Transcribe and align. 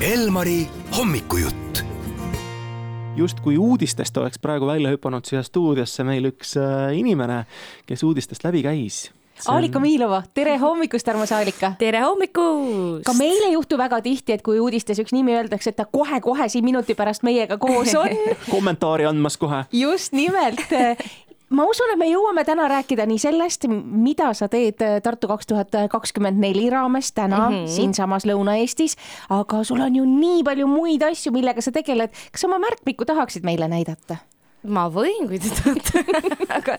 Elmari 0.00 0.68
hommikujutt. 0.98 1.82
justkui 3.16 3.56
uudistest 3.58 4.16
oleks 4.16 4.38
praegu 4.38 4.66
välja 4.66 4.92
hüpanud 4.94 5.26
siia 5.26 5.40
stuudiosse 5.42 6.04
meil 6.06 6.28
üks 6.30 6.52
äh, 6.54 6.92
inimene, 6.94 7.40
kes 7.86 8.04
uudistest 8.06 8.46
läbi 8.46 8.62
käis. 8.62 9.08
Aalika 9.50 9.82
Miilova, 9.82 10.22
tere 10.34 10.54
hommikust, 10.62 11.08
armas 11.10 11.32
Aalika! 11.34 11.72
tere 11.82 12.04
hommikust! 12.06 13.02
ka 13.10 13.16
meil 13.18 13.42
ei 13.48 13.56
juhtu 13.56 13.78
väga 13.78 13.98
tihti, 14.06 14.38
et 14.38 14.46
kui 14.46 14.62
uudistes 14.62 15.02
üks 15.02 15.10
nimi 15.16 15.34
öeldakse, 15.34 15.74
et 15.74 15.80
ta 15.82 15.88
kohe-kohe 15.90 16.46
siin 16.48 16.64
minuti 16.70 16.94
pärast 16.94 17.26
meiega 17.26 17.58
koos 17.58 17.90
on. 17.98 18.14
kommentaari 18.54 19.10
andmas 19.10 19.34
kohe. 19.36 19.64
just 19.72 20.14
nimelt 20.14 20.62
ma 21.50 21.64
usun, 21.68 21.92
et 21.92 22.00
me 22.00 22.08
jõuame 22.10 22.44
täna 22.46 22.68
rääkida 22.70 23.06
nii 23.08 23.20
sellest, 23.22 23.66
mida 23.68 24.30
sa 24.36 24.48
teed 24.52 24.82
Tartu 25.04 25.30
kaks 25.30 25.48
tuhat 25.48 25.76
kakskümmend 25.90 26.40
neli 26.40 26.68
raames 26.70 27.12
täna 27.12 27.48
mm 27.48 27.54
-hmm. 27.54 27.68
siinsamas 27.76 28.26
Lõuna-Eestis, 28.28 28.96
aga 29.30 29.64
sul 29.64 29.80
on 29.80 29.96
ju 29.96 30.04
nii 30.04 30.42
palju 30.44 30.66
muid 30.66 31.02
asju, 31.02 31.32
millega 31.32 31.60
sa 31.60 31.72
tegeled. 31.72 32.10
kas 32.32 32.44
oma 32.44 32.58
märkmikku 32.58 33.04
tahaksid 33.04 33.44
meile 33.44 33.68
näidata? 33.68 34.16
ma 34.66 34.88
võin, 34.90 35.28
kui 35.30 35.38
te 35.38 35.50
tahate 35.54 36.02
aga, 36.58 36.78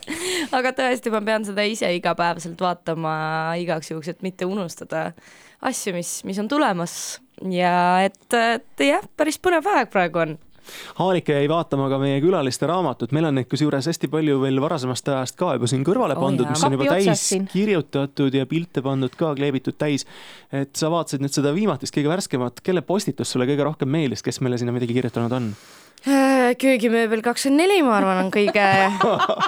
aga 0.52 0.72
tõesti, 0.76 1.12
ma 1.14 1.22
pean 1.22 1.46
seda 1.48 1.64
ise 1.64 1.90
igapäevaselt 1.96 2.60
vaatama 2.62 3.56
igaks 3.62 3.92
juhuks, 3.92 4.08
et 4.08 4.22
mitte 4.22 4.46
unustada 4.46 5.14
asju, 5.62 5.94
mis, 5.96 6.24
mis 6.28 6.40
on 6.40 6.48
tulemas 6.52 7.22
ja 7.50 8.04
et, 8.04 8.34
et 8.34 8.86
jah, 8.90 9.06
päris 9.18 9.40
põnev 9.40 9.68
aeg 9.76 9.90
praegu 9.94 10.26
on 10.26 10.38
Haalike 11.00 11.38
jäi 11.40 11.50
vaatama 11.52 11.90
ka 11.92 12.00
meie 12.02 12.20
külaliste 12.24 12.68
raamatut, 12.70 13.14
meil 13.16 13.30
on 13.30 13.40
neid 13.40 13.50
kusjuures 13.52 13.90
hästi 13.90 14.10
palju 14.12 14.40
veel 14.44 14.62
varasemast 14.64 15.12
ajast 15.14 15.38
ka 15.40 15.54
juba 15.58 15.70
siin 15.72 15.86
kõrvale 15.88 16.18
pandud 16.20 16.48
oh, 16.48 16.54
mis 16.54 16.66
on 16.68 16.78
juba 16.78 16.90
täis 16.94 17.26
kirjutatud 17.54 18.36
ja 18.36 18.48
pilte 18.50 18.84
pandud 18.86 19.16
ka, 19.20 19.34
kleebitud 19.40 19.78
täis. 19.80 20.06
et 20.52 20.72
sa 20.78 20.92
vaatasid 20.92 21.24
nüüd 21.24 21.36
seda 21.36 21.54
viimatist, 21.56 21.96
kõige 21.96 22.12
värskemat, 22.12 22.64
kelle 22.66 22.86
postitus 22.86 23.32
sulle 23.34 23.48
kõige 23.50 23.68
rohkem 23.68 23.92
meeldis, 23.92 24.26
kes 24.26 24.42
meile 24.44 24.60
sinna 24.60 24.76
midagi 24.76 24.96
kirjutanud 24.98 25.36
on? 25.36 25.52
Äh, 26.08 26.54
köögimööbel 26.60 27.24
kakskümmend 27.26 27.66
neli, 27.66 27.82
ma 27.84 27.98
arvan, 27.98 28.24
on 28.24 28.32
kõige 28.32 28.64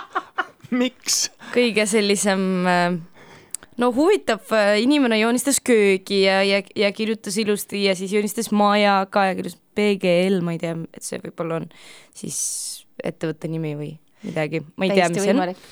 miks? 0.82 1.30
kõige 1.54 1.86
sellisem 1.88 2.44
äh, 2.68 3.00
no 3.80 3.92
huvitav, 3.96 4.44
äh, 4.56 4.76
inimene 4.84 5.20
joonistas 5.22 5.62
köögi 5.64 6.24
ja, 6.26 6.42
ja, 6.44 6.62
ja 6.76 6.92
kirjutas 6.96 7.38
ilusti 7.42 7.86
ja 7.86 7.96
siis 7.96 8.14
joonistas 8.14 8.52
maja 8.52 9.02
ka 9.12 9.30
ja 9.30 9.38
kirjutas 9.38 9.61
PGL, 9.76 10.42
ma 10.46 10.56
ei 10.56 10.62
tea, 10.62 10.76
et 10.94 11.06
see 11.06 11.22
võib-olla 11.24 11.62
on 11.62 11.68
siis 12.18 12.40
ettevõtte 13.04 13.50
nimi 13.52 13.74
või 13.80 13.92
midagi, 14.26 14.62
ma 14.76 14.86
ei 14.86 14.94
Täiesti 14.94 15.14
tea, 15.14 15.16
mis 15.16 15.26
see 15.26 15.34
on. 15.34 15.66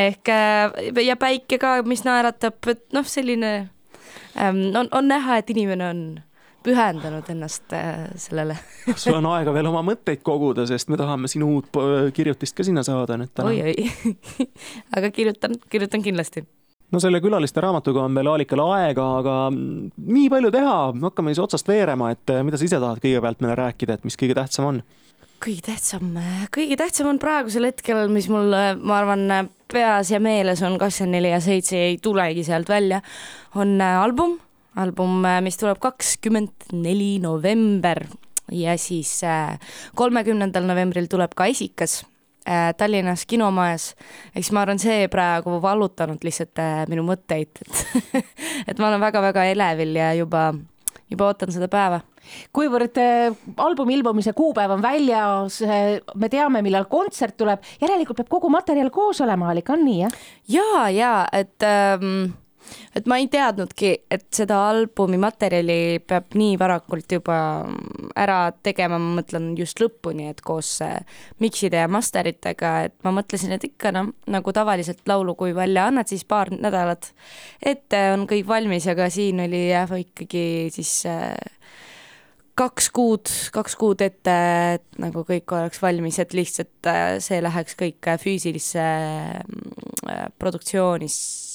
ehk 0.00 0.32
äh, 0.32 1.04
ja 1.06 1.16
päike 1.20 1.58
ka, 1.62 1.78
mis 1.86 2.04
naeratab, 2.06 2.58
et 2.72 2.84
noh, 2.96 3.06
selline 3.06 3.52
ähm, 4.36 4.64
on, 4.78 4.90
on 4.90 5.10
näha, 5.10 5.38
et 5.42 5.50
inimene 5.54 5.88
on 5.88 6.04
pühendanud 6.62 7.26
ennast 7.32 7.74
äh, 7.74 8.08
sellele 8.20 8.56
sul 8.94 9.18
on 9.18 9.26
aega 9.32 9.54
veel 9.54 9.68
oma 9.70 9.82
mõtteid 9.86 10.22
koguda, 10.26 10.66
sest 10.70 10.90
me 10.92 10.98
tahame 11.00 11.30
sinu 11.30 11.50
uut 11.56 11.70
kirjutist 12.14 12.56
ka 12.58 12.66
sinna 12.66 12.84
saada 12.86 13.18
nüüd 13.20 13.32
täna. 13.34 13.50
oi-oi 13.50 13.88
aga 14.96 15.10
kirjutan, 15.14 15.58
kirjutan 15.70 16.04
kindlasti 16.04 16.46
no 16.92 17.00
selle 17.00 17.20
külaliste 17.24 17.62
raamatuga 17.64 18.04
on 18.06 18.16
veel 18.16 18.30
Aalikal 18.32 18.62
aega, 18.66 19.06
aga 19.20 19.36
nii 19.52 20.28
palju 20.32 20.50
teha, 20.54 20.76
hakkame 21.06 21.32
siis 21.32 21.42
otsast 21.44 21.68
veerema, 21.68 22.12
et 22.14 22.34
mida 22.44 22.60
sa 22.60 22.68
ise 22.68 22.80
tahad 22.82 23.00
kõigepealt 23.02 23.42
meile 23.44 23.56
rääkida, 23.58 23.96
et 23.96 24.04
mis 24.08 24.18
kõige 24.20 24.36
tähtsam 24.38 24.68
on? 24.68 24.82
kõige 25.42 25.64
tähtsam, 25.66 26.12
kõige 26.54 26.76
tähtsam 26.78 27.08
on 27.10 27.18
praegusel 27.18 27.66
hetkel, 27.66 28.04
mis 28.14 28.28
mul, 28.30 28.54
ma 28.78 28.98
arvan, 29.00 29.48
peas 29.72 30.12
ja 30.12 30.20
meeles 30.22 30.62
on 30.62 30.76
kakskümmend 30.78 31.16
neli 31.16 31.32
ja 31.32 31.40
seitse 31.42 31.80
ei 31.88 31.96
tulegi 32.02 32.44
sealt 32.46 32.70
välja, 32.70 33.00
on 33.58 33.74
album, 33.82 34.36
album, 34.78 35.24
mis 35.42 35.58
tuleb 35.58 35.80
kakskümmend 35.82 36.70
neli 36.76 37.16
november 37.22 38.04
ja 38.54 38.76
siis 38.78 39.16
kolmekümnendal 39.98 40.68
novembril 40.68 41.10
tuleb 41.10 41.34
ka 41.34 41.50
esikas 41.50 42.02
Tallinnas 42.76 43.26
kinomajas, 43.28 43.92
eks 44.36 44.50
ma 44.54 44.64
arvan, 44.64 44.80
see 44.82 45.06
praegu 45.12 45.58
vallutanud 45.62 46.24
lihtsalt 46.26 46.58
äh, 46.62 46.82
minu 46.90 47.04
mõtteid, 47.06 47.62
et 47.62 48.16
et 48.72 48.78
ma 48.78 48.88
olen 48.90 49.02
väga-väga 49.02 49.46
elevil 49.52 49.94
ja 49.98 50.12
juba, 50.18 50.48
juba 51.10 51.30
ootan 51.30 51.54
seda 51.54 51.70
päeva. 51.70 52.02
kuivõrd 52.54 52.98
äh, 53.02 53.38
albumi 53.62 53.94
ilmumise 53.98 54.34
kuupäev 54.34 54.74
on 54.74 54.82
väljas, 54.82 55.60
me 56.14 56.28
teame, 56.32 56.62
millal 56.66 56.88
kontsert 56.90 57.36
tuleb, 57.38 57.62
järelikult 57.80 58.22
peab 58.22 58.30
kogu 58.36 58.50
materjal 58.50 58.90
koos 58.90 59.22
olema, 59.22 59.50
Alika, 59.50 59.76
on 59.78 59.84
nii, 59.86 59.98
jah? 60.02 60.22
ja, 60.58 60.88
ja 60.90 61.16
et 61.32 61.62
ähm, 61.66 62.32
et 62.96 63.08
ma 63.10 63.18
ei 63.20 63.28
teadnudki, 63.32 63.92
et 64.10 64.26
seda 64.34 64.58
albumi 64.70 65.18
materjali 65.20 66.00
peab 66.06 66.36
nii 66.38 66.56
varakult 66.60 67.12
juba 67.16 67.38
ära 68.18 68.38
tegema, 68.64 68.98
ma 69.00 69.20
mõtlen 69.20 69.52
just 69.58 69.80
lõpuni, 69.82 70.28
et 70.32 70.42
koos 70.44 70.74
mikside 71.42 71.82
ja 71.82 71.90
masteritega, 71.90 72.74
et 72.88 72.96
ma 73.06 73.14
mõtlesin, 73.18 73.54
et 73.56 73.66
ikka 73.70 73.94
noh, 73.94 74.12
nagu 74.32 74.54
tavaliselt 74.54 75.02
laulu, 75.08 75.36
kui 75.38 75.54
välja 75.56 75.88
annad, 75.90 76.10
siis 76.10 76.24
paar 76.28 76.52
nädalat 76.52 77.12
ette 77.62 78.04
on 78.12 78.26
kõik 78.30 78.46
valmis, 78.48 78.86
aga 78.90 79.08
siin 79.12 79.42
oli 79.46 79.66
jah, 79.70 79.90
ikkagi 80.02 80.44
siis 80.74 80.94
äh, 81.10 81.34
kaks 82.58 82.90
kuud, 82.94 83.30
kaks 83.54 83.76
kuud 83.80 84.02
ette, 84.04 84.34
et 84.76 85.00
nagu 85.02 85.24
kõik 85.28 85.54
oleks 85.56 85.80
valmis, 85.82 86.18
et 86.22 86.36
lihtsalt 86.36 86.90
äh, 86.90 87.16
see 87.24 87.40
läheks 87.44 87.78
kõik 87.78 88.12
füüsilisse 88.22 88.84
äh, 88.84 90.26
produktsioonisse 90.38 91.51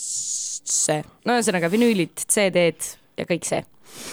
üldse, 0.68 1.02
no 1.26 1.38
ühesõnaga 1.38 1.70
vinüülid, 1.72 2.28
CD-d 2.28 2.94
ja 3.18 3.26
kõik 3.28 3.48
see 3.48 3.64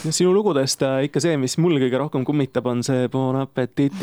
no 0.04 0.12
sinu 0.12 0.32
lugudest 0.34 0.82
äh, 0.82 1.04
ikka 1.08 1.22
see, 1.22 1.36
mis 1.40 1.56
mul 1.62 1.78
kõige 1.82 2.00
rohkem 2.00 2.24
kummitab, 2.26 2.66
on 2.70 2.82
see 2.86 3.08
Bon 3.12 3.36
appetit, 3.40 3.94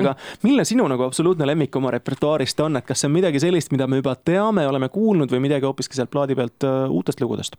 aga 0.00 0.14
milline 0.44 0.66
sinu 0.68 0.86
nagu 0.90 1.06
absoluutne 1.06 1.48
lemmik 1.48 1.76
oma 1.80 1.92
repertuaarist 1.94 2.60
on, 2.64 2.80
et 2.80 2.88
kas 2.88 3.02
see 3.02 3.10
on 3.10 3.16
midagi 3.16 3.42
sellist, 3.42 3.72
mida 3.74 3.88
me 3.90 4.00
juba 4.02 4.14
teame, 4.16 4.66
oleme 4.68 4.90
kuulnud 4.92 5.32
või 5.32 5.42
midagi 5.48 5.68
hoopiski 5.68 5.98
sealt 5.98 6.12
plaadi 6.12 6.36
pealt 6.38 6.68
uh, 6.68 6.86
uutest 6.92 7.22
lugudest? 7.24 7.58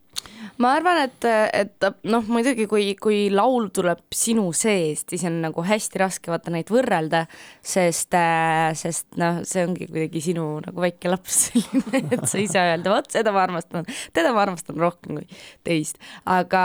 ma 0.62 0.74
arvan, 0.76 1.00
et, 1.08 1.26
et 1.54 1.86
noh, 2.06 2.24
muidugi 2.30 2.66
kui, 2.70 2.92
kui 3.00 3.26
laul 3.32 3.68
tuleb 3.74 4.04
sinu 4.14 4.46
seest, 4.54 5.10
siis 5.10 5.24
on 5.26 5.40
nagu 5.42 5.64
hästi 5.66 6.00
raske 6.02 6.30
vaata 6.30 6.52
neid 6.54 6.70
võrrelda, 6.70 7.24
sest, 7.64 8.14
äh, 8.14 8.70
sest 8.78 9.08
noh, 9.20 9.40
see 9.48 9.64
ongi 9.66 9.88
kuidagi 9.90 10.22
sinu 10.28 10.46
nagu 10.64 10.84
väike 10.84 11.10
laps 11.10 11.40
selline, 11.48 12.04
et 12.14 12.26
sa 12.30 12.40
ise 12.42 12.62
öelda, 12.62 12.92
vot 12.94 13.10
seda 13.10 13.34
ma 13.34 13.42
armastan, 13.46 13.88
teda 14.14 14.34
ma 14.36 14.44
armastan 14.46 14.78
rohkem 14.80 15.18
kui 15.18 15.40
teist, 15.66 15.98
aga, 16.30 16.64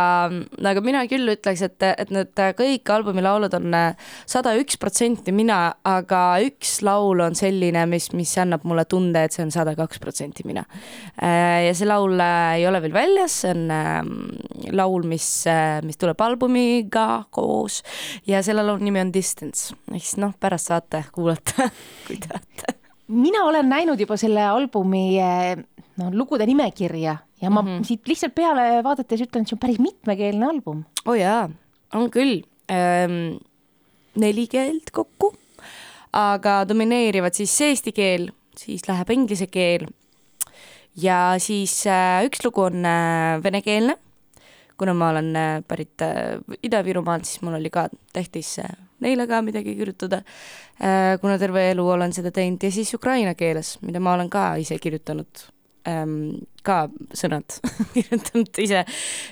aga 0.71 0.83
mina 0.85 1.03
küll 1.09 1.33
ütleks, 1.35 1.63
et, 1.65 1.87
et 1.89 2.13
need 2.13 2.33
kõik 2.57 2.93
albumi 2.93 3.23
laulud 3.25 3.53
on 3.57 3.75
sada 4.29 4.55
üks 4.59 4.79
protsenti 4.81 5.33
mina, 5.35 5.59
aga 5.87 6.23
üks 6.45 6.79
laul 6.85 7.23
on 7.25 7.37
selline, 7.37 7.85
mis, 7.91 8.09
mis 8.17 8.35
annab 8.41 8.65
mulle 8.67 8.85
tunde, 8.89 9.23
et 9.25 9.35
see 9.35 9.45
on 9.45 9.53
sada 9.53 9.75
kaks 9.77 10.01
protsenti 10.01 10.45
mina. 10.47 10.65
Äh, 11.21 11.67
ja 11.67 11.75
see 11.77 11.89
laul 11.89 12.17
äh, 12.19 12.59
ei 12.59 12.67
ole 12.69 12.81
veel 12.85 12.95
väljas, 12.95 13.41
see 13.43 13.53
on 13.55 13.67
Ähm, 13.79 14.29
laul, 14.71 15.03
mis, 15.07 15.47
äh, 15.47 15.81
mis 15.85 15.97
tuleb 15.99 16.19
albumiga 16.21 17.23
koos 17.33 17.81
ja 18.27 18.41
selle 18.45 18.63
laulu 18.65 18.83
nimi 18.83 19.01
on 19.01 19.13
Distance, 19.13 19.75
ehk 19.91 20.03
siis 20.03 20.19
noh, 20.21 20.33
pärast 20.39 20.71
saate 20.71 21.03
kuulata, 21.15 21.69
kui 22.07 22.19
tahate. 22.23 22.75
mina 23.07 23.43
olen 23.49 23.69
näinud 23.69 23.99
juba 23.99 24.17
selle 24.17 24.43
albumi 24.45 25.03
äh, 25.21 25.55
no 25.99 26.09
lugude 26.15 26.47
nimekirja 26.49 27.17
ja 27.41 27.49
ma 27.49 27.61
mm 27.61 27.67
-hmm. 27.67 27.83
siit 27.87 28.07
lihtsalt 28.07 28.35
peale 28.35 28.83
vaadates 28.83 29.21
ütlen, 29.21 29.43
et 29.43 29.51
see 29.51 29.57
on 29.57 29.63
päris 29.65 29.79
mitmekeelne 29.79 30.45
album. 30.45 30.83
oo 31.05 31.13
oh 31.13 31.19
jaa, 31.19 31.49
on 31.93 32.09
küll 32.11 32.41
ähm,. 32.71 33.37
neli 34.15 34.47
keelt 34.47 34.91
kokku, 34.91 35.33
aga 36.13 36.65
domineerivad 36.67 37.33
siis 37.33 37.61
eesti 37.61 37.91
keel, 37.91 38.31
siis 38.57 38.87
läheb 38.89 39.09
inglise 39.09 39.47
keel 39.47 39.85
ja 41.01 41.35
siis 41.41 41.81
äh, 41.87 42.23
üks 42.27 42.43
lugu 42.45 42.65
on 42.67 42.85
äh, 42.85 43.39
venekeelne, 43.43 43.95
kuna 44.79 44.95
ma 44.97 45.11
olen 45.13 45.35
äh, 45.35 45.51
pärit 45.67 46.01
Ida-Virumaalt, 46.63 47.27
siis 47.27 47.43
mul 47.45 47.59
oli 47.59 47.71
ka 47.73 47.87
tähtis 48.13 48.57
neile 48.99 49.27
ka 49.27 49.41
midagi 49.41 49.77
kirjutada, 49.79 50.21
kuna 51.21 51.37
terve 51.39 51.69
elu 51.71 51.85
olen 51.87 52.11
seda 52.15 52.33
teinud 52.35 52.63
ja 52.63 52.71
siis 52.71 52.91
ukraina 52.93 53.31
keeles, 53.35 53.77
mida 53.81 53.99
ma 54.03 54.13
olen 54.17 54.29
ka 54.31 54.55
ise 54.59 54.75
kirjutanud 54.79 55.45
ähm, 55.87 56.15
ka 56.65 56.87
sõnad 57.15 57.59
kirjutanud 57.93 58.61
ise 58.63 58.83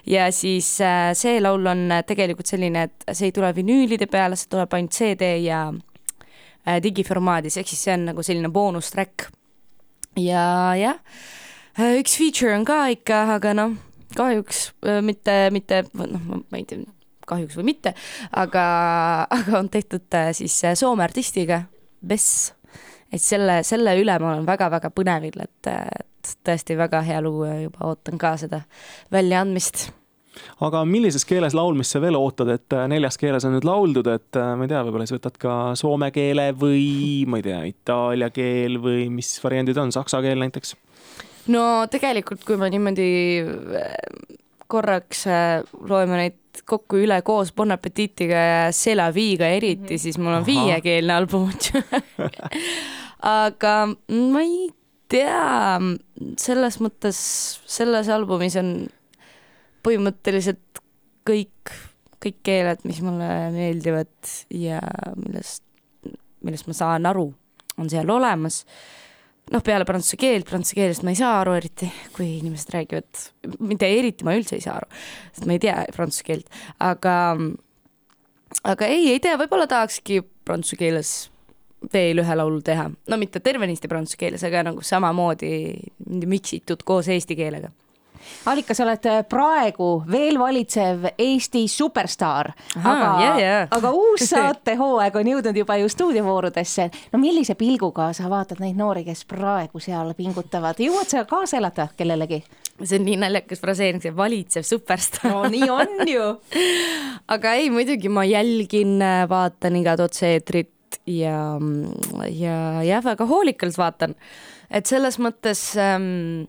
ja 0.08 0.30
siis 0.36 0.70
äh, 0.86 1.12
see 1.18 1.42
laul 1.44 1.66
on 1.68 1.90
tegelikult 2.08 2.48
selline, 2.48 2.88
et 2.88 3.10
see 3.12 3.32
ei 3.32 3.36
tule 3.36 3.52
vinüülide 3.56 4.08
peale, 4.12 4.40
see 4.40 4.52
tuleb 4.54 4.78
ainult 4.78 4.96
CD 4.96 5.34
ja 5.44 5.66
äh, 5.72 6.80
digiformaadis, 6.84 7.60
ehk 7.60 7.74
siis 7.74 7.88
see 7.88 7.98
on 7.98 8.08
nagu 8.12 8.24
selline 8.24 8.54
boonustrack. 8.54 9.28
ja 10.18 10.48
jah 10.80 11.04
Äh, 11.78 12.00
üks 12.02 12.16
feature 12.18 12.56
on 12.58 12.64
ka 12.66 12.88
ikka, 12.90 13.20
aga 13.36 13.52
noh, 13.54 13.76
kahjuks 14.18 14.72
äh, 14.90 14.98
mitte, 15.06 15.34
mitte, 15.54 15.84
noh, 15.94 16.24
ma 16.50 16.58
ei 16.58 16.64
tea, 16.66 16.82
kahjuks 17.30 17.58
või 17.60 17.68
mitte, 17.68 17.92
aga, 18.34 18.64
aga 19.38 19.60
on 19.60 19.70
tehtud 19.70 20.18
äh, 20.18 20.32
siis 20.34 20.56
Soome 20.80 21.06
artistiga, 21.06 21.68
Bess. 22.02 22.50
et 23.14 23.22
selle, 23.22 23.60
selle 23.68 23.94
üle 24.02 24.16
ma 24.18 24.34
olen 24.34 24.48
väga-väga 24.50 24.90
põnevil, 24.90 25.38
et, 25.46 25.70
et 25.70 26.17
tõesti 26.48 26.78
väga 26.78 27.02
hea 27.08 27.22
lugu 27.22 27.46
ja 27.48 27.62
juba 27.62 27.92
ootan 27.92 28.20
ka 28.22 28.36
seda 28.42 28.62
väljaandmist 29.14 29.88
aga 30.66 30.84
millises 30.88 31.26
keeles 31.28 31.56
laulmist 31.58 31.94
sa 31.94 32.02
veel 32.04 32.18
ootad, 32.20 32.50
et 32.54 32.76
äh, 32.76 32.88
neljas 32.92 33.20
keeles 33.20 33.46
on 33.48 33.56
nüüd 33.58 33.68
lauldud, 33.68 34.10
et 34.12 34.40
äh, 34.40 34.54
ma 34.58 34.66
ei 34.66 34.72
tea, 34.72 34.82
võib-olla 34.86 35.08
sa 35.10 35.18
võtad 35.18 35.40
ka 35.42 35.54
soome 35.80 36.12
keele 36.16 36.50
või 36.58 37.26
ma 37.30 37.42
ei 37.42 37.48
tea, 37.48 37.62
itaalia 37.72 38.32
keel 38.34 38.80
või 38.84 39.08
mis 39.14 39.36
variandid 39.44 39.80
on, 39.82 39.94
saksa 39.96 40.22
keel 40.26 40.42
näiteks? 40.44 40.76
no 41.54 41.64
tegelikult, 41.92 42.44
kui 42.48 42.60
me 42.60 42.70
niimoodi 42.74 43.10
äh, 43.82 43.96
korraks 44.68 45.24
loeme 45.88 46.20
neid 46.20 46.62
kokku 46.68 47.00
üle 47.00 47.22
koos 47.24 47.54
Bon 47.56 47.72
Appetitiga 47.72 48.40
ja 48.42 48.64
C'est 48.74 48.98
la 48.98 49.12
Vie'ga 49.14 49.48
eriti, 49.56 49.94
mhm. 49.94 50.02
siis 50.02 50.18
mul 50.20 50.34
on 50.34 50.42
Aha. 50.42 50.48
viiekeelne 50.48 51.14
album 51.14 51.52
aga 53.38 53.78
ma 53.88 54.44
ei 54.44 54.68
tea, 55.12 55.80
selles 56.40 56.80
mõttes 56.84 57.20
selles 57.70 58.10
albumis 58.14 58.58
on 58.60 58.72
põhimõtteliselt 59.86 60.82
kõik, 61.28 61.74
kõik 62.24 62.40
keeled, 62.46 62.84
mis 62.88 63.02
mulle 63.06 63.28
meeldivad 63.56 64.32
ja 64.54 64.82
millest, 65.20 65.64
millest 66.46 66.70
ma 66.70 66.78
saan 66.78 67.10
aru, 67.10 67.30
on 67.78 67.92
seal 67.92 68.10
olemas. 68.12 68.64
noh, 69.48 69.64
peale 69.64 69.86
prantsuse 69.88 70.18
keelt, 70.20 70.44
prantsuse 70.50 70.76
keelest 70.76 71.06
ma 71.08 71.14
ei 71.14 71.20
saa 71.20 71.38
aru 71.40 71.54
eriti, 71.56 71.88
kui 72.16 72.34
inimesed 72.42 72.74
räägivad, 72.74 73.22
mitte 73.64 73.88
eriti, 73.88 74.28
ma 74.28 74.36
üldse 74.36 74.58
ei 74.58 74.66
saa 74.66 74.76
aru, 74.82 74.90
sest 75.32 75.48
ma 75.48 75.56
ei 75.56 75.62
tea 75.64 75.78
prantsuse 75.96 76.26
keelt, 76.28 76.50
aga, 76.84 77.14
aga 78.68 78.90
ei, 78.92 79.14
ei 79.14 79.24
tea, 79.24 79.38
võib-olla 79.40 79.70
tahakski 79.72 80.20
prantsuse 80.44 80.80
keeles 80.82 81.14
veel 81.94 82.24
ühe 82.24 82.36
laulu 82.36 82.62
teha, 82.66 82.88
no 83.08 83.18
mitte 83.18 83.40
tervenisti 83.40 83.88
prantsuse 83.88 84.18
keeles, 84.18 84.44
aga 84.48 84.64
nagu 84.72 84.86
samamoodi 84.86 85.52
miksitud 86.26 86.84
koos 86.86 87.12
eesti 87.14 87.38
keelega 87.38 87.72
Alika, 88.46 88.74
sa 88.74 88.86
oled 88.86 89.08
äh, 89.10 89.22
praegu 89.30 89.88
veel 90.12 90.38
valitsev 90.40 91.08
Eesti 91.18 91.66
superstaar, 91.72 92.52
aga, 92.78 93.10
yeah, 93.22 93.40
yeah. 93.40 93.68
aga 93.72 93.92
uus 93.96 94.26
saatehooaeg 94.30 95.18
on 95.20 95.32
jõudnud 95.34 95.60
juba 95.62 95.78
ju 95.82 95.90
stuudiovoorudesse. 95.92 96.90
no 97.14 97.20
millise 97.20 97.56
pilguga 97.60 98.12
sa 98.18 98.30
vaatad 98.32 98.62
neid 98.64 98.80
noori, 98.80 99.06
kes 99.08 99.26
praegu 99.28 99.82
seal 99.84 100.14
pingutavad, 100.18 100.80
jõuad 100.80 101.12
sa 101.12 101.26
kaasa 101.30 101.60
elada 101.62 101.90
kellelegi? 101.98 102.44
see 102.84 103.00
on 103.00 103.08
nii 103.08 103.18
naljakas 103.24 103.62
fraseering, 103.62 104.04
see 104.04 104.16
valitsev 104.16 104.66
superstaar. 104.68 105.34
no 105.34 105.46
nii 105.52 105.70
on 105.74 106.08
ju 106.08 106.26
aga 107.36 107.58
ei, 107.60 107.70
muidugi 107.74 108.10
ma 108.10 108.26
jälgin, 108.28 108.98
vaatan 109.30 109.80
igat 109.82 110.04
otse-eetrit 110.08 110.77
ja, 111.08 111.40
ja 112.32 112.58
jah, 112.86 113.04
väga 113.04 113.28
hoolikalt 113.30 113.78
vaatan, 113.80 114.16
et 114.70 114.90
selles 114.90 115.20
mõttes 115.24 115.62
ähm, 115.82 116.48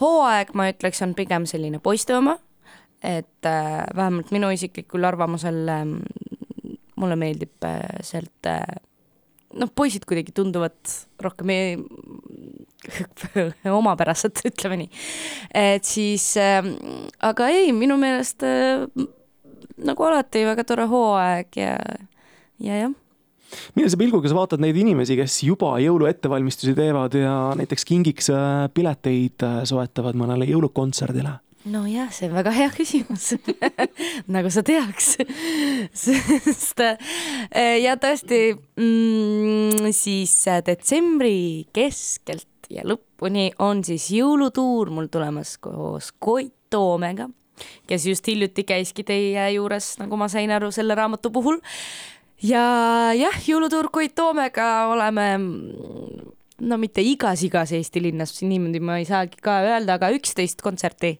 hooaeg, 0.00 0.54
ma 0.58 0.70
ütleks, 0.72 1.02
on 1.04 1.14
pigem 1.18 1.46
selline 1.48 1.80
poiste 1.82 2.16
oma, 2.16 2.38
et 3.02 3.48
äh, 3.48 3.82
vähemalt 3.96 4.32
minu 4.34 4.52
isiklikul 4.54 5.04
arvamusel 5.08 5.60
äh, 5.72 5.84
mulle 7.02 7.18
meeldib 7.18 7.66
äh, 7.66 7.80
sealt 8.06 8.48
äh, 8.48 8.62
noh, 9.58 9.70
poisid 9.74 10.06
kuidagi 10.08 10.34
tunduvad 10.36 10.94
rohkem 11.22 11.52
omapärased, 13.80 14.42
ütleme 14.50 14.82
nii. 14.84 15.02
et 15.54 15.88
siis 15.88 16.32
äh,, 16.40 16.62
aga 17.20 17.50
ei, 17.52 17.72
minu 17.76 17.98
meelest 18.00 18.46
äh, 18.46 18.86
nagu 19.82 20.08
alati 20.08 20.46
väga 20.46 20.64
tore 20.68 20.88
hooaeg 20.90 21.58
ja, 21.58 21.76
ja 22.62 22.82
jah 22.84 22.98
millise 23.76 23.98
pilguga 24.00 24.30
sa 24.30 24.38
vaatad 24.38 24.62
neid 24.62 24.76
inimesi, 24.78 25.16
kes 25.18 25.42
juba 25.46 25.74
jõulu 25.82 26.08
ettevalmistusi 26.10 26.74
teevad 26.76 27.16
ja 27.18 27.36
näiteks 27.58 27.86
kingiks 27.88 28.30
äh, 28.32 28.68
pileteid 28.74 29.46
äh, 29.46 29.62
soetavad 29.68 30.18
mõnele 30.18 30.48
jõulukontserdile? 30.50 31.38
nojah, 31.62 32.08
see 32.10 32.26
on 32.26 32.32
väga 32.34 32.52
hea 32.56 32.70
küsimus. 32.74 33.28
Nagu 34.34 34.50
sa 34.50 34.64
teaks. 34.66 35.12
Sest 36.02 36.82
äh, 36.82 37.76
ja 37.78 37.94
tõesti 38.02 38.40
mm, 38.56 39.92
siis 39.94 40.34
detsembri 40.66 41.68
keskelt 41.74 42.48
ja 42.72 42.86
lõpuni 42.88 43.50
on 43.62 43.84
siis 43.86 44.08
jõulutuur 44.14 44.90
mul 44.94 45.10
tulemas 45.12 45.54
koos 45.62 46.10
Koit 46.18 46.54
Toomega, 46.72 47.28
kes 47.86 48.06
just 48.08 48.26
hiljuti 48.26 48.64
käiski 48.64 49.04
teie 49.04 49.44
juures, 49.52 49.92
nagu 50.00 50.16
ma 50.16 50.30
sain 50.32 50.50
aru 50.54 50.70
selle 50.72 50.96
raamatu 50.96 51.30
puhul 51.34 51.60
ja 52.42 52.62
jah, 53.16 53.40
jõulutuur 53.46 53.90
Koit 53.94 54.14
Toomega 54.18 54.68
oleme 54.92 55.26
no 56.62 56.78
mitte 56.78 57.02
igas, 57.04 57.42
igas 57.46 57.72
Eesti 57.74 58.02
linnas, 58.04 58.34
niimoodi 58.44 58.80
ma 58.84 58.98
ei 59.00 59.06
saagi 59.08 59.40
ka 59.42 59.58
öelda, 59.66 59.96
aga 59.98 60.12
üksteist 60.14 60.62
kontserti 60.64 61.16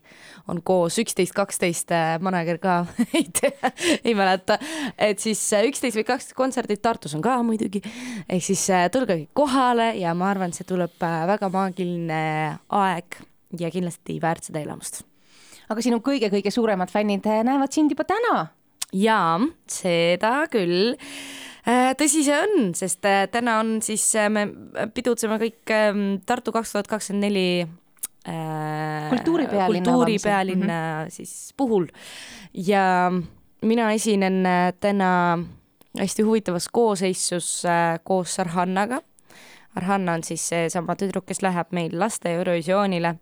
on 0.51 0.63
koos, 0.67 0.99
üksteist, 1.03 1.35
kaksteist, 1.37 1.93
äh, 1.95 2.15
manager 2.23 2.61
ka 2.63 2.77
ei 3.19 3.27
tea, 3.35 3.73
ei 4.03 4.15
mäleta, 4.19 4.59
et 4.99 5.23
siis 5.23 5.43
äh, 5.57 5.67
üksteist 5.71 5.99
või 5.99 6.07
kaksteist 6.09 6.39
kontserdit 6.39 6.83
Tartus 6.85 7.17
on 7.19 7.25
ka 7.25 7.39
muidugi, 7.47 7.83
ehk 8.29 8.47
siis 8.47 8.65
äh, 8.75 8.87
tulge 8.93 9.19
kohale 9.37 9.93
ja 10.01 10.15
ma 10.19 10.31
arvan, 10.33 10.55
see 10.55 10.69
tuleb 10.69 10.95
väga 11.01 11.51
maagiline 11.53 12.23
aeg 12.83 13.23
ja 13.59 13.71
kindlasti 13.73 14.19
väärt 14.23 14.49
seda 14.49 14.63
elamust. 14.63 15.03
aga 15.69 15.83
sinu 15.83 16.03
kõige-kõige 16.05 16.51
suuremad 16.55 16.91
fännid 16.93 17.27
näevad 17.27 17.73
sind 17.73 17.95
juba 17.95 18.07
täna 18.09 18.51
jaa, 18.93 19.41
seda 19.71 20.33
küll 20.53 20.93
äh, 20.95 21.93
tõsi 21.99 22.25
see 22.27 22.37
on, 22.37 22.73
sest 22.77 23.07
äh, 23.09 23.25
täna 23.33 23.59
on 23.63 23.79
siis, 23.85 24.05
äh, 24.21 24.29
me 24.33 24.47
pidutseme 24.95 25.39
kõik 25.43 25.73
ähm, 25.75 26.03
Tartu 26.27 26.55
kaks 26.55 26.75
tuhat 26.75 26.91
kakskümmend 26.91 27.29
neli 27.29 27.47
kultuuripealinna, 28.23 29.91
kultuuripealinna 29.91 30.67
mm 30.67 31.07
-hmm. 31.07 31.11
siis 31.11 31.55
puhul 31.57 31.89
ja 32.55 33.11
mina 33.63 33.93
esinen 33.93 34.47
täna 34.81 35.39
hästi 35.99 36.23
huvitavas 36.23 36.69
koosseisus 36.69 37.63
koos 38.05 38.41
Arhannaga. 38.41 39.03
Arhanna 39.75 40.13
on 40.13 40.25
siis 40.25 40.49
seesama 40.49 40.95
tüdruk, 40.95 41.27
kes 41.27 41.43
läheb 41.43 41.67
meil 41.71 41.99
laste 41.99 42.35
Eurovisioonile 42.35 43.17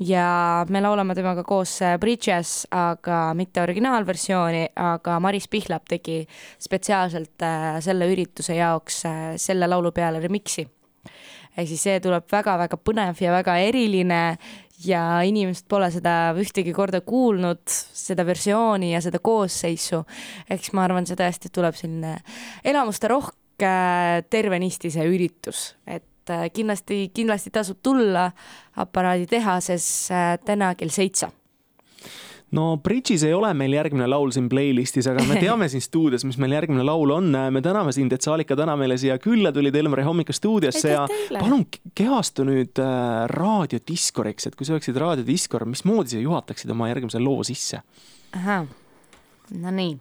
ja 0.00 0.64
me 0.68 0.80
laulame 0.82 1.14
temaga 1.16 1.44
koos 1.46 1.76
äh, 1.84 1.96
Bridges, 2.00 2.64
aga 2.72 3.30
mitte 3.36 3.62
originaalversiooni, 3.62 4.64
aga 4.80 5.18
Maris 5.20 5.48
Pihlap 5.52 5.88
tegi 5.90 6.22
spetsiaalselt 6.60 7.44
äh, 7.44 7.78
selle 7.84 8.08
ürituse 8.12 8.56
jaoks 8.58 9.04
äh, 9.08 9.20
selle 9.40 9.68
laulu 9.70 9.92
peale 9.96 10.22
remix'i. 10.22 10.66
ehk 11.50 11.68
siis 11.68 11.82
see 11.82 12.00
tuleb 12.00 12.28
väga-väga 12.30 12.78
põnev 12.78 13.18
ja 13.20 13.32
väga 13.34 13.56
eriline 13.66 14.20
ja 14.84 15.02
inimesed 15.26 15.66
pole 15.68 15.90
seda 15.92 16.32
ühtegi 16.38 16.72
korda 16.72 17.02
kuulnud, 17.04 17.66
seda 17.68 18.24
versiooni 18.24 18.94
ja 18.94 19.00
seda 19.04 19.18
koosseisu. 19.18 20.04
eks 20.48 20.72
ma 20.72 20.86
arvan, 20.86 21.06
see 21.06 21.18
tõesti 21.18 21.52
tuleb 21.52 21.76
selline 21.76 22.16
elamuste 22.64 23.10
rohke 23.12 23.74
tervenisti 24.30 24.92
see 24.94 25.04
üritus, 25.10 25.74
et 25.84 26.06
et 26.30 26.46
äh, 26.46 26.54
kindlasti, 26.54 27.10
kindlasti 27.14 27.50
tasub 27.54 27.82
tulla 27.82 28.30
aparaaditehases 28.80 29.84
äh, 30.14 30.32
täna 30.44 30.74
kell 30.78 30.92
seitse 30.94 31.30
no 32.50 32.76
Bridges 32.82 33.22
ei 33.26 33.34
ole 33.34 33.52
meil 33.54 33.74
järgmine 33.76 34.08
laul 34.10 34.32
siin 34.34 34.48
playlistis, 34.50 35.06
aga 35.10 35.22
me 35.28 35.38
teame 35.44 35.68
siin 35.70 35.82
stuudios, 35.84 36.24
mis 36.26 36.38
meil 36.42 36.56
järgmine 36.56 36.84
laul 36.86 37.12
on. 37.14 37.30
me 37.50 37.62
täname 37.62 37.92
sind, 37.94 38.12
et 38.12 38.26
sa, 38.26 38.34
Alika, 38.34 38.56
täna 38.58 38.76
meile 38.78 38.98
siia 38.98 39.18
külla 39.22 39.52
tulid 39.54 39.76
Elmari 39.76 40.06
hommikustuudiosse 40.06 40.94
ja 40.96 41.06
palun 41.38 41.66
kehastu 41.94 42.46
nüüd 42.48 42.82
äh, 42.82 43.26
raadiodiskoriks, 43.30 44.50
et 44.50 44.58
kui 44.58 44.66
sa 44.66 44.76
oleksid 44.76 44.98
raadiodiskor, 44.98 45.66
mismoodi 45.70 46.16
sa 46.16 46.24
juhataksid 46.24 46.74
oma 46.74 46.90
järgmise 46.90 47.22
loo 47.22 47.46
sisse? 47.46 47.82
ahah, 48.34 48.66
no 49.58 49.70
nii. 49.74 49.96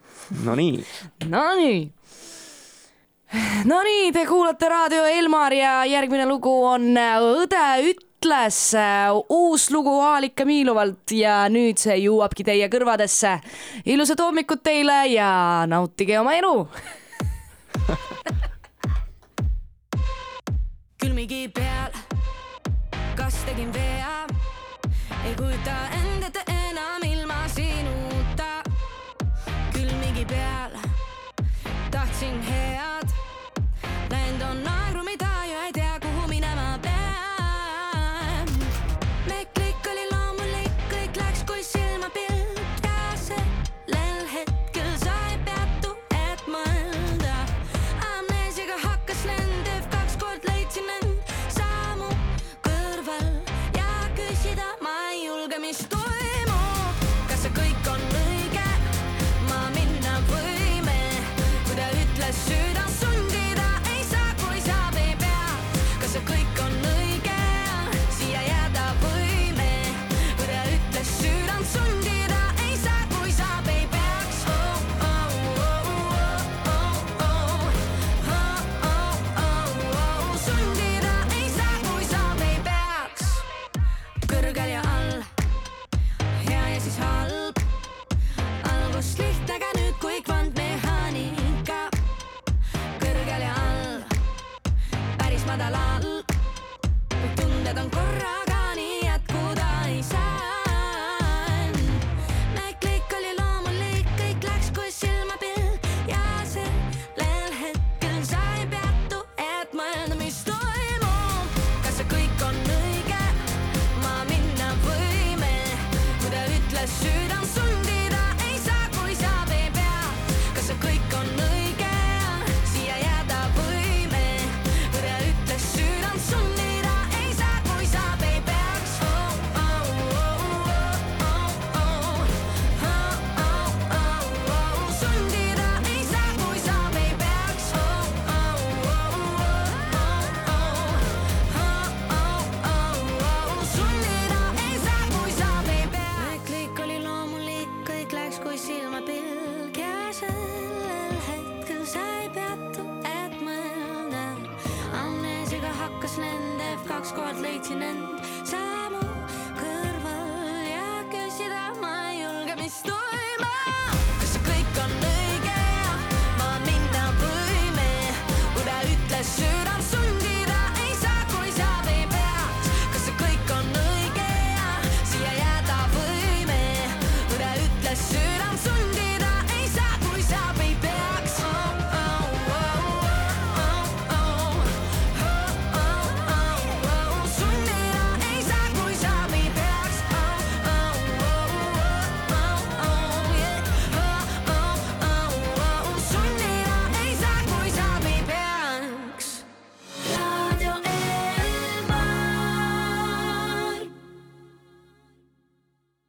no 0.46 0.58
nii. 0.58 0.84
no 1.30 1.46
nii 1.58 1.80
Nonii, 3.70 4.12
te 4.12 4.26
kuulate 4.26 4.70
Raadio 4.70 5.06
Elmar 5.06 5.54
ja 5.54 5.86
järgmine 5.86 6.26
lugu 6.26 6.66
on 6.66 6.98
äh, 6.98 7.18
Õde 7.22 7.92
ütles, 7.92 8.74
äh, 8.74 9.14
uus 9.30 9.70
lugu 9.72 10.02
Aalika 10.02 10.46
Miiluvalt 10.50 11.12
ja 11.14 11.44
nüüd 11.52 11.78
see 11.82 11.98
jõuabki 12.02 12.44
teie 12.48 12.70
kõrvadesse. 12.74 13.40
ilusat 13.86 14.20
hommikut 14.26 14.64
teile 14.64 15.08
ja 15.14 15.66
nautige 15.70 16.20
oma 16.20 16.34
elu 16.40 16.68
külmigi 21.00 21.48
peal, 21.54 21.92
kas 23.16 23.36
tegin 23.46 23.74
vea, 23.74 24.28
ei 25.26 25.36
kujuta 25.38 25.76
end 26.02 26.24
ette 26.32 26.59
mis 34.54 34.64
toimub. 34.64 34.89